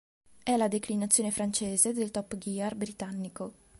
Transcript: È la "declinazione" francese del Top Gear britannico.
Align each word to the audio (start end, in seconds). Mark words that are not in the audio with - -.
È 0.41 0.57
la 0.57 0.67
"declinazione" 0.67 1.29
francese 1.29 1.93
del 1.93 2.09
Top 2.09 2.35
Gear 2.35 2.73
britannico. 2.73 3.53